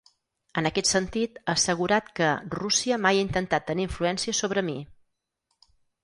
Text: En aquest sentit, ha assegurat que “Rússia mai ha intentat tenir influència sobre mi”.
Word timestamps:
En 0.59 0.67
aquest 0.67 0.87
sentit, 0.91 1.35
ha 1.41 1.53
assegurat 1.59 2.07
que 2.19 2.29
“Rússia 2.55 2.97
mai 3.03 3.19
ha 3.19 3.25
intentat 3.25 3.67
tenir 3.67 3.85
influència 3.89 4.39
sobre 4.39 4.65
mi”. 4.71 4.79